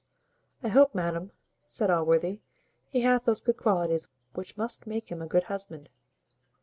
"I 0.63 0.69
hope, 0.69 0.95
madam," 0.95 1.29
said 1.67 1.91
Allworthy, 1.91 2.39
"he 2.89 3.01
hath 3.01 3.25
those 3.25 3.43
good 3.43 3.57
qualities 3.57 4.07
which 4.33 4.57
must 4.57 4.87
make 4.87 5.11
him 5.11 5.21
a 5.21 5.27
good 5.27 5.43
husband. 5.43 5.89